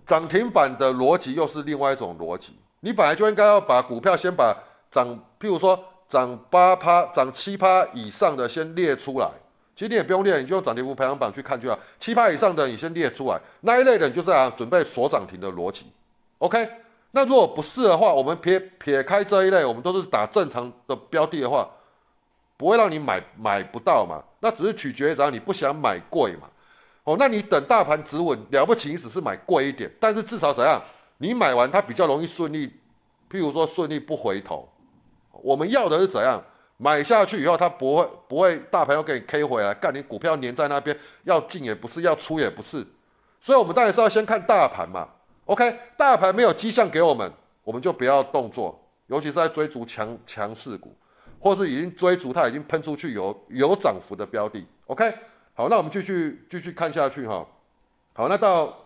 [0.04, 2.56] 涨停板的逻辑又是另外一种逻辑。
[2.80, 4.56] 你本来就应该要把股票先把
[4.90, 9.30] 涨，譬如说涨八趴、涨七趴以上的先列出来。
[9.76, 11.78] 其实你也不用练，你就用涨跌幅排行榜去看就好。
[11.98, 15.84] 七趴以上的你先列出来，那一类的你就是啊准备锁涨停的逻辑。
[16.38, 16.66] OK，
[17.10, 21.68] 那如果不是的话，我们撇撇开这一类，我们都是打正常的标的的话，
[22.56, 24.24] 不会让你买买不到嘛。
[24.40, 26.48] 那只是取决于怎样，你不想买贵嘛。
[27.04, 30.80] 哦，那你等大盘止稳了不起，只是买贵一点，但是至少怎样，
[31.18, 32.66] 你买完它比较容易顺利，
[33.30, 34.66] 譬如说顺利不回头。
[35.42, 36.42] 我们要的是怎样？
[36.78, 42.86] 买下去以后，它不会不会大盘要给你 K 回来，干你股票粘在那边，要进也不是，要出也不是，
[43.40, 45.08] 所以我们当然是要先看大盘嘛。
[45.46, 47.32] OK，大盘没有迹象给我们，
[47.64, 48.82] 我们就不要动作。
[49.06, 50.92] 尤其是在追逐强强势股，
[51.38, 54.66] 或是已经追逐它已经喷出去有有涨幅的标的。
[54.86, 55.14] OK，
[55.54, 57.46] 好，那我们继续继续看下去哈。
[58.14, 58.76] 好，那到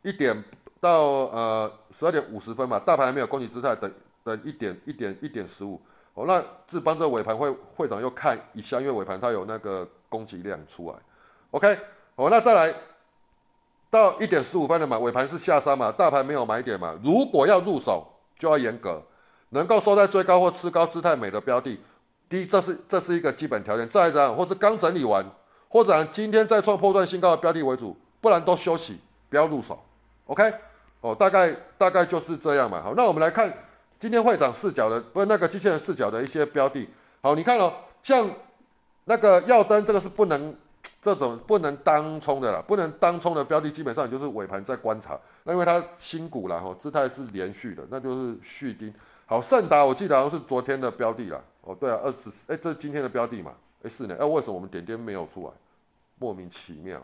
[0.00, 0.42] 一点
[0.80, 3.92] 到呃十二点五十分嘛，大盘还没有攻击姿态，等
[4.24, 5.78] 等一点一点一点十五。
[6.14, 10.96] 哦，那志邦这尾盘会会长又看一下，因为尾盘它有那个供给量出来。
[11.52, 11.78] OK，
[12.16, 12.74] 哦，那再来
[13.90, 16.98] 到一点十五分了嘛，尾盘是下杀嘛，大盘没有买点嘛。
[17.02, 18.06] 如果要入手，
[18.38, 19.02] 就要严格，
[19.50, 21.80] 能够收在最高或吃高姿态美的标的，
[22.28, 23.88] 第一，这是这是一个基本条件。
[23.88, 25.24] 再一张，或是刚整理完，
[25.68, 29.82] 或者今天再创破断新高的标的为主，不然都休息，不要入手。
[30.26, 30.52] OK，
[31.00, 32.82] 哦，大概大概就是这样嘛。
[32.82, 33.50] 好，那我们来看。
[34.02, 36.88] 今天会长视角的，不是那个机器人视角的一些标的。
[37.20, 38.28] 好，你看哦，像
[39.04, 40.56] 那个耀灯，这个是不能
[41.00, 45.16] 这种不能当冲的啦，不能当冲的标的，基本上就是尾盘在观察。
[45.44, 48.92] 那因为它新股啦，哈，姿态是连续的，那就是续盯。
[49.24, 51.40] 好，盛达我记得好像是昨天的标的啦。
[51.60, 53.52] 哦，对啊，二十，哎，这是今天的标的嘛？
[53.84, 54.16] 哎，是呢。
[54.18, 55.52] 哎，为什么我们点点没有出来？
[56.18, 57.00] 莫名其妙。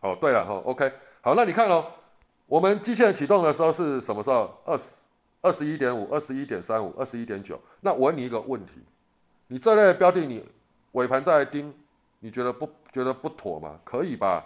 [0.00, 1.84] 哦，对了，哈，OK，好，那你看哦。
[2.46, 4.56] 我们机器人启动的时候是什么时候？
[4.64, 4.84] 二十
[5.42, 7.60] 二十一点五、二十一点三五、二十一点九。
[7.80, 8.84] 那我问你一个问题：
[9.48, 10.44] 你这类标的，你
[10.92, 11.74] 尾盘再来盯，
[12.20, 13.80] 你觉得不觉得不妥吗？
[13.82, 14.44] 可以吧？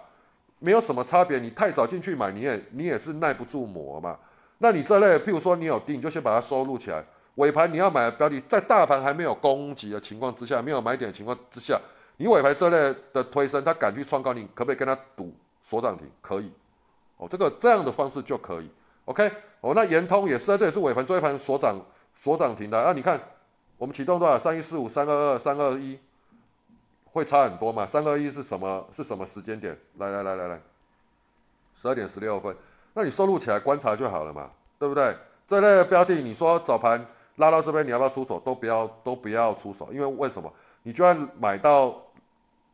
[0.58, 1.38] 没有什么差别。
[1.38, 4.18] 你太早进去买，你也你也是耐不住磨嘛。
[4.58, 7.04] 那你这类，譬如说你有盯，你就先把它收录起来。
[7.34, 11.78] 尾盘你要买的标的，在大盘还没有攻击的情况之下，没有买点的情况之下，
[12.16, 16.10] 你尾盘这类的推升，它敢去创高，你可不可以跟它赌锁涨停？
[16.22, 16.50] 可以。
[17.20, 18.70] 哦，这个这样的方式就可以
[19.04, 19.30] ，OK。
[19.60, 21.78] 哦，那延通也是啊，这也是尾盘一盘所涨
[22.14, 22.94] 所涨停的啊。
[22.94, 23.20] 你看，
[23.76, 24.38] 我们启动多少？
[24.38, 26.00] 三一四五、三二二、三二一，
[27.04, 27.84] 会差很多嘛？
[27.84, 28.88] 三二一是什么？
[28.90, 29.78] 是什么时间点？
[29.98, 30.60] 来来来来来，
[31.76, 32.56] 十二点十六分。
[32.94, 35.14] 那你收录起来观察就好了嘛，对不对？
[35.46, 37.06] 这类的标的，你说早盘
[37.36, 38.40] 拉到这边，你要不要出手？
[38.40, 40.50] 都不要，都不要出手，因为为什么？
[40.84, 41.94] 你就算买到，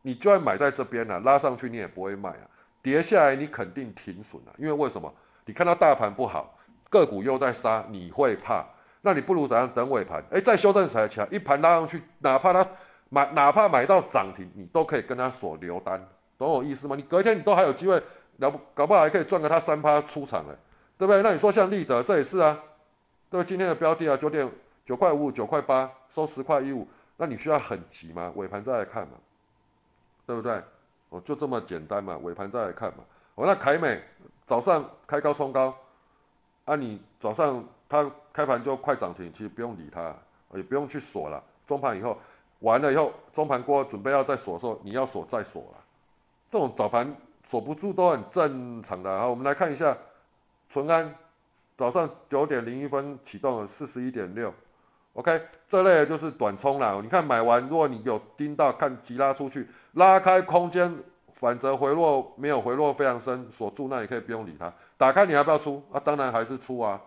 [0.03, 2.47] 你就算买在这边呢，拉上去你也不会卖啊。
[2.87, 5.13] 跌下来你肯定停损了，因为为什么？
[5.43, 6.57] 你看到大盘不好，
[6.89, 8.65] 个股又在杀，你会怕。
[9.01, 10.23] 那你不如怎样等尾盘？
[10.31, 12.65] 哎，再修正才起来，一盘拉上去，哪怕它
[13.09, 16.01] 买，哪怕买到涨停，你都可以跟他锁留单，
[16.37, 16.95] 懂我意思吗？
[16.95, 18.01] 你隔一天你都还有机会，
[18.37, 20.55] 了不搞不好还可以赚个它三趴出场哎，
[20.97, 21.21] 对不对？
[21.21, 22.57] 那你说像立德这也是啊，
[23.29, 24.49] 对今天的标的啊，九点
[24.85, 28.31] 九块五九块八收十块一五，那你需要很急吗？
[28.37, 29.15] 尾盘再来看嘛，
[30.25, 30.63] 对不对？
[31.09, 33.03] 哦，就这么简单嘛，尾盘再来看嘛。
[33.35, 34.01] 哦，那凯美
[34.45, 35.75] 早上开高冲高，
[36.65, 40.15] 啊，你早上它开盘就快涨停，其实不用理它，
[40.53, 41.41] 也不用去锁了。
[41.65, 42.17] 中盘以后
[42.59, 45.83] 完了以后，中盘过准备要再锁的时候，你要锁再锁了。
[46.49, 49.19] 这种早盘锁不住都很正常的。
[49.19, 49.97] 好，我们来看一下，
[50.67, 51.15] 淳安
[51.75, 54.53] 早上九点零一分启动了四十一点六。
[55.17, 56.99] OK，这类的就是短冲啦。
[57.01, 60.95] 你看买完，如果你有盯到看急拉出去，拉开空间，
[61.33, 64.71] 反则回落没有回落非常深，锁住那也可以不用理它。
[64.95, 65.99] 打开你还不要出啊？
[65.99, 67.01] 当然还是出啊。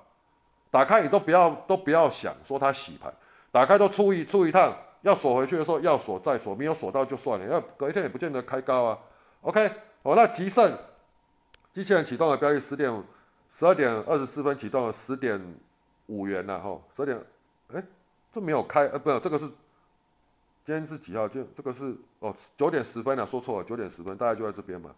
[0.72, 3.14] 打开你都不要都不要想说它洗盘，
[3.52, 8.98] 打开都出一出一趟，要锁回去的时候要锁再锁，没有锁到就算了，要隔一天也不见得开高啊。
[9.42, 9.70] OK，
[10.02, 10.76] 好，那吉盛
[11.72, 12.92] 机器人启动的标的十点
[13.48, 15.40] 十二点二十四分启动了十点
[16.06, 17.16] 五元了哈，十二点
[17.72, 17.80] 哎。
[18.32, 19.46] 这没有开，呃，不，这个是
[20.62, 21.26] 今天是几号？
[21.26, 24.94] 就这个是哦，九点十分了，说错了，九点十分，大概就在这边嘛，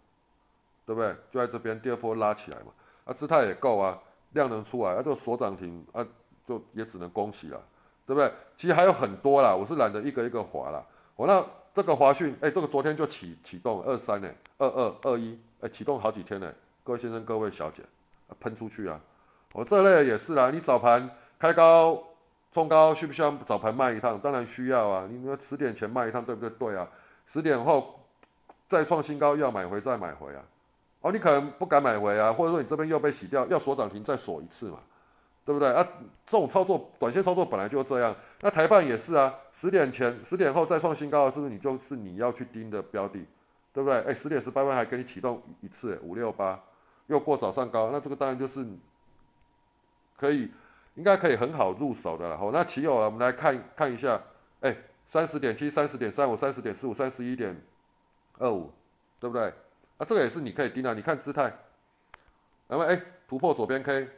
[0.85, 1.17] 对不对？
[1.31, 2.67] 就在这边，第二波拉起来嘛，
[3.05, 3.99] 啊，姿态也够啊，
[4.33, 6.07] 量能出来，啊，这个锁涨停，啊，
[6.45, 7.63] 就也只能恭喜了，
[8.07, 8.31] 对不对？
[8.57, 10.87] 其实还有很多啦，我是懒得一个一个划了。
[11.17, 11.43] 我那
[11.73, 17.83] 这个华讯，哎，这个昨天就启启动二三呢，二二二一，哎，启动好几天呢，各位先生，各位小姐，
[18.41, 19.01] 喷出去啊！
[19.55, 22.12] 我这类也是啦，你早盘开高。
[22.53, 24.19] 冲高需不需要早盘卖一趟？
[24.21, 25.09] 当然需要啊！
[25.11, 26.51] 你说十点前卖一趟，对不对？
[26.51, 26.87] 对啊。
[27.27, 27.99] 十点后
[28.69, 30.45] 再创新高又，要买回再买回啊。
[31.01, 34.79] 哦，你可能不敢买回啊，或者说你这边又被洗掉，要锁涨停再锁一次嘛，
[35.47, 35.83] 对不对啊？
[36.27, 38.15] 这种操作，短线操作本来就这样。
[38.43, 43.25] 那台办也是啊，十点前、十点后再创新高，是不是你就是你要去盯的标的，
[43.73, 43.99] 对不对？
[44.03, 46.61] 哎，十点十八分还给你启动一次，五六八
[47.07, 48.67] 又过早上高，那这个当然就是
[50.19, 50.51] 可以。
[50.95, 52.37] 应该可以很好入手的了。
[52.37, 54.21] 好，那其有了，我们来看看一下。
[54.61, 54.77] 哎，
[55.07, 57.61] 三十点七、三十点三五、三十点四五、三十一点
[58.39, 58.71] 二五，
[59.19, 59.47] 对不对？
[59.99, 60.95] 啊，这个也是你可以盯的。
[60.95, 61.53] 你看姿态，
[62.69, 63.01] 有没有？
[63.27, 64.09] 突破左边 K，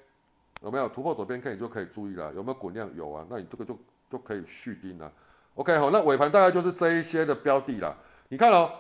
[0.62, 1.52] 有没有突破左边 K？
[1.52, 2.32] 你就可以注意了。
[2.34, 2.90] 有没有滚量？
[2.96, 3.78] 有啊，那你这个就
[4.10, 5.10] 就可以续盯了。
[5.54, 7.96] OK，好，那尾盘大概就是这一些的标的了。
[8.28, 8.70] 你看哦，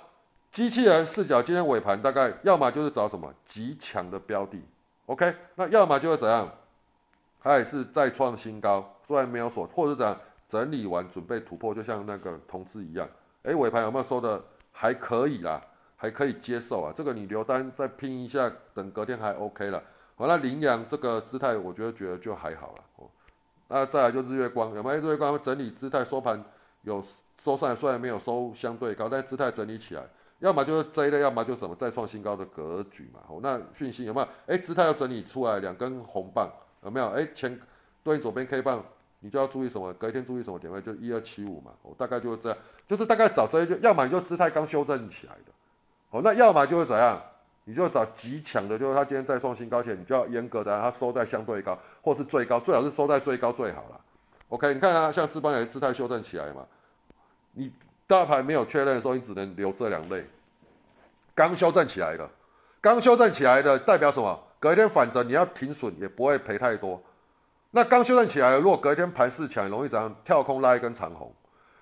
[0.50, 4.60] 机器人视角，今天尾盘大概要么就是找什么极强的标的
[5.06, 6.52] ，OK，那要么就是怎样？
[7.44, 13.06] 它也是再创新高，虽然没有锁，或者讲整理完准备突破，就像那个同志一样，
[13.42, 15.60] 哎，尾盘有没有收的还可以啦，
[15.94, 19.82] 还可以接受啊，这个你留单再拼一下，等隔天还 OK 了。
[20.16, 22.84] 好，那羚羊这个姿态，我觉得觉得就还好了。
[22.96, 23.10] 哦，
[23.68, 26.42] 那再来就日月光，有没有日月光整理姿态收盘
[26.80, 27.04] 有
[27.38, 30.02] 收上来，虽然没有收相对高，但姿态整理起来，
[30.38, 33.20] 要么就是这一类，要么就什么再创新高的格局嘛。
[33.28, 34.28] 哦，那讯息有没有？
[34.46, 36.50] 哎，姿态要整理出来两根红棒。
[36.84, 37.08] 有没有？
[37.08, 37.58] 哎，前
[38.02, 38.84] 对左边 K 棒，
[39.20, 39.92] 你就要注意什么？
[39.94, 40.80] 隔一天注意什么点位？
[40.80, 45.52] 就一二七五嘛，哦，大概就是这样，就是大概找这些就，要么你就姿态刚修正起来的，
[46.10, 47.20] 哦，那要么就是怎样？
[47.66, 53.98] 你就找极强的，就是它今天再创新高前，你就要严格的它收在相对高，或是最高，最好是收在最高最好了。
[54.50, 56.66] OK，你看啊，像智邦也姿态修正起来嘛，
[57.52, 57.72] 你
[58.06, 60.22] 大盘没有确认的时候，你只能留这两类，
[61.34, 62.28] 刚修正起来的，
[62.82, 64.38] 刚修正起来的代表什么？
[64.64, 66.98] 隔一天反折，你要停损也不会赔太多。
[67.72, 70.16] 那刚修正起来，如果隔一天盘势强，容易怎样？
[70.24, 71.30] 跳空拉一根长红。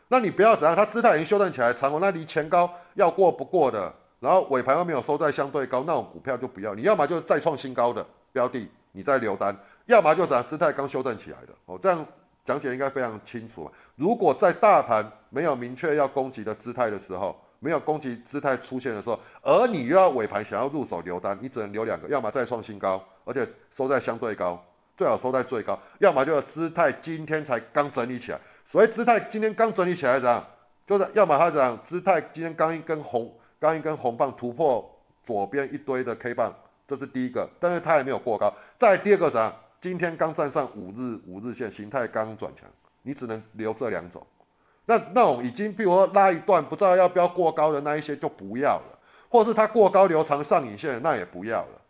[0.09, 0.77] 那你不要怎样？
[0.77, 6.75] 它姿态已经修正起来，长红那离前高要过不过的，然后尾盘又没有收在相对高，那种股票就不要。
[6.75, 9.55] 你要么就再创新高的标的，你再留单；
[9.87, 10.45] 要么就怎样？
[10.45, 12.05] 姿态刚修正起来的哦，这样
[12.45, 13.71] 讲解应该非常清楚。
[13.95, 24.61] 如果在大盘没有明确要攻击的姿态的时候，没有攻击姿态出现的时候，而你又要尾盘想要入手留单，你只能留两个，要么再创新高，而且收在相对高，
[24.97, 28.41] 最好收在最高；要么就是姿态今天才刚整理起来。
[28.65, 30.45] 所谓姿态今天刚整理起来怎样？
[30.85, 31.79] 就是要么它怎样？
[31.85, 36.53] 姿态今天刚一根红，刚一根红棒突破左边一堆的 K 棒，
[36.89, 38.53] 这是第一个，但是它也没有过高。
[38.77, 39.55] 再第二个怎样？
[39.81, 42.69] 今天刚站上五日五日线，形态刚转强，
[43.03, 44.27] 你只能留这两种。
[44.87, 51.81] 那那种已经，譬如说拉一段不知道要不要过高的那一些就不要了，或者是它过高留长上影线那也不要了。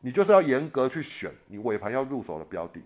[0.00, 2.82] 你就是要严格去选你尾盘要入手的标的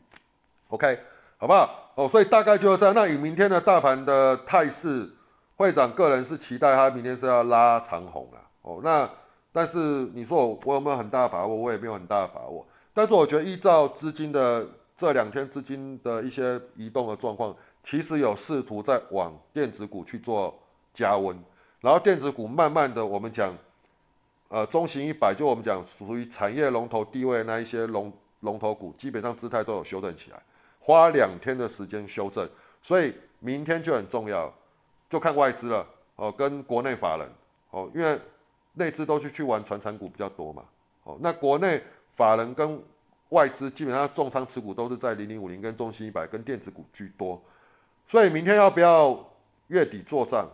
[0.70, 0.98] ，OK，
[1.38, 1.92] 好不好？
[1.94, 2.92] 哦，所以大概就是这样。
[2.92, 5.08] 那以明天的大盘的态势，
[5.54, 8.40] 会长个人是期待他明天是要拉长红了。
[8.62, 9.08] 哦，那
[9.52, 9.78] 但是
[10.12, 11.54] 你说我我有没有很大的把握？
[11.54, 12.66] 我也没有很大的把握。
[12.92, 14.66] 但是我觉得依照资金的
[14.98, 17.54] 这两天资金的一些移动的状况。
[17.84, 20.58] 其实有试图在往电子股去做
[20.94, 21.38] 加温，
[21.80, 23.54] 然后电子股慢慢的，我们讲，
[24.48, 30.42] 呃，中型一百就我们讲属于产业龙头地位那一些龙龙头股，基本上姿态都有修正起来，
[30.80, 32.48] 花两天的时间修正，
[32.80, 34.50] 所以明天就很重要，
[35.10, 37.30] 就看外资了哦，跟国内法人
[37.70, 38.18] 哦，因为
[38.72, 40.64] 内资都去去玩传产股比较多嘛，
[41.02, 42.82] 哦，那国内法人跟
[43.28, 47.38] 外资基本上重仓持股都是在零零五零跟中型一百跟电子股居多。
[48.06, 49.32] 所以明天要不要
[49.68, 50.48] 月底做账？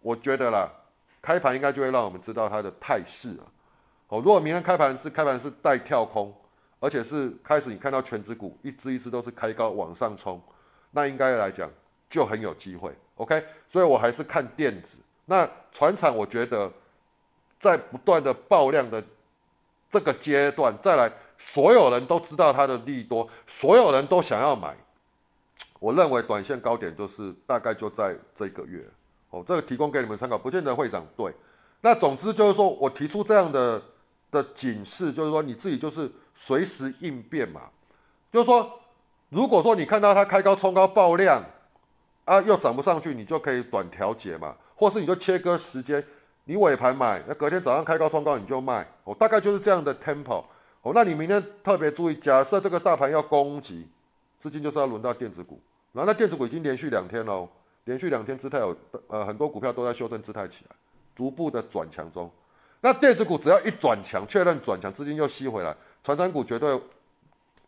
[0.00, 0.70] 我觉得啦，
[1.20, 3.44] 开盘应该就会让我们知道它的态势了。
[4.08, 6.32] 哦，如果明天开盘是开盘是带跳空，
[6.78, 10.40] 而且是开始你看到全指股一只一只都是开高往上冲，
[10.92, 11.68] 那应该来讲
[12.08, 12.92] 就很有机会。
[13.16, 14.98] OK，所以我还是看电子。
[15.24, 16.72] 那船厂我觉得
[17.58, 19.02] 在不断的爆量的
[19.90, 24.76] 这个阶段，再来所有人都知道它的利多，所有人都想要买。
[25.78, 28.82] 我认为短线高点就是大概就在这个月，
[29.30, 31.32] 哦，这个提供给你们参考，不见得会涨对。
[31.82, 33.80] 那总之就是说我提出这样的
[34.30, 37.62] 的警示，就是说你自己就是随时应变嘛。
[38.32, 38.70] 就是说，
[39.28, 41.44] 如果说你看到它开高冲高爆量
[42.24, 46.02] 啊，又涨不上去，你就可以短调节嘛，或是你就切割时间，
[46.44, 50.42] 你尾盘买，那隔天早上开高冲高你就卖，哦，大概就是这样的 tempo。
[50.82, 53.86] 哦，那你明天特别注意，假设这个大盘要攻击。
[54.46, 55.60] 资金就是要轮到电子股，
[55.92, 57.48] 然后那电子股已经连续两天喽，
[57.82, 58.76] 连续两天姿态有
[59.08, 60.76] 呃很多股票都在修正姿态起来，
[61.16, 62.30] 逐步的转强中。
[62.80, 66.80] 那电子股只要一转强，确认转强，资金又吸回来，传山股绝对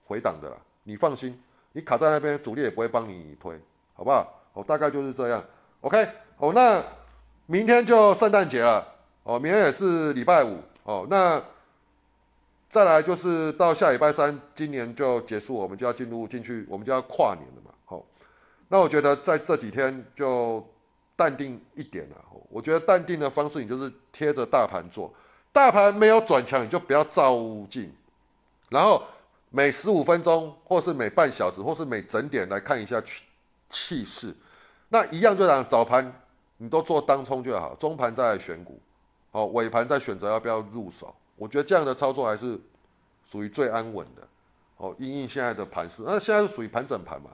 [0.04, 1.36] 回档的啦，你放心，
[1.72, 3.58] 你卡在那边，主力也不会帮你推，
[3.94, 4.40] 好不好？
[4.52, 5.44] 哦，大概就是这样。
[5.80, 6.06] OK，
[6.36, 6.80] 哦，那
[7.46, 8.86] 明天就圣诞节了，
[9.24, 11.42] 哦，明天也是礼拜五，哦，那。
[12.68, 17.70] 再来就是到下礼拜三，今年就结束，我们就要进入进去，我们就要跨年了嘛。
[17.86, 18.04] 好，
[18.68, 20.62] 那我觉得在这几天就
[21.16, 22.16] 淡定一点了。
[22.50, 25.12] 我觉得淡定的方式，你就是贴着大盘做，
[25.52, 27.36] 大盘没有转强，你就不要照
[27.70, 27.90] 进，
[28.68, 29.02] 然后
[29.50, 33.22] 每十五分钟，或是每半小时，或是每整点来看一下气
[33.70, 34.34] 气势。
[34.88, 36.22] 那一样就讲早盘
[36.58, 38.78] 你都做当冲就好，中盘再来选股，
[39.30, 41.14] 好，尾盘再选择要不要入手。
[41.38, 42.60] 我觉得这样的操作还是
[43.24, 44.22] 属于最安稳的
[44.76, 44.94] 哦。
[44.98, 47.30] 因应现在的盘势，那现在是属于盘整盘嘛？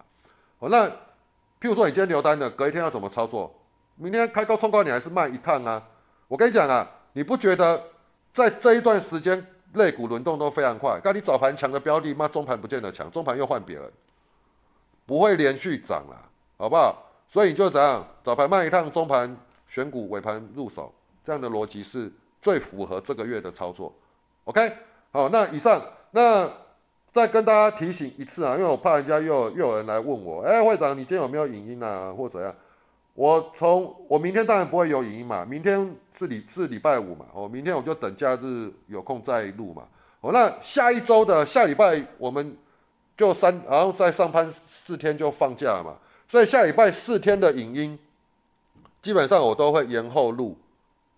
[0.60, 3.52] 哦，那譬如说你今天留单的，隔一天要怎么操作？
[3.96, 5.82] 明天开高冲高，你还是卖一趟啊？
[6.28, 7.82] 我跟你讲啊，你不觉得
[8.32, 11.00] 在这一段时间类股轮动都非常快。
[11.02, 13.92] 但你早盘强的标的，妈中盘不见得强，中盘又换别人，
[15.06, 17.02] 不会连续涨了，好不好？
[17.28, 19.36] 所以你就这样，早盘卖一趟，中盘
[19.66, 20.92] 选股，尾盘入手，
[21.22, 22.12] 这样的逻辑是
[22.44, 23.90] 最符合这个月的操作。
[24.44, 24.70] OK，
[25.10, 26.50] 好，那以上那。
[27.14, 32.52] 再跟大家提醒一次啊，因为我怕人家又又有人来问我，哎，会长，你今天有没有影音啊，或怎样？
[33.14, 39.84] 我从我明天当然不会有影音嘛，明天是礼是礼拜五嘛，哦，明天我就等假日有空再录嘛。
[40.22, 42.56] 哦，那下一周的下礼拜我们
[43.16, 47.96] 就三，然后再上班四天就放假嘛，所以下礼拜四天的影音
[49.00, 50.58] 基本上我都会延后录，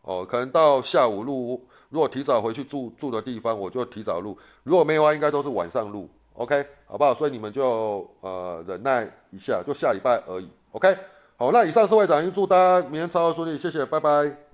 [0.07, 1.63] 哦，可能到下午录。
[1.89, 6.09] 如果提早回去住住的地方，我就提早录；如果没有话，应该都是晚上录。
[6.35, 7.13] OK，好不好？
[7.13, 10.49] 所以你们就呃忍耐一下，就下礼拜而已。
[10.73, 10.97] OK，
[11.37, 14.46] 好，那以上是会长，预祝大家明天操作顺利，谢谢，拜拜。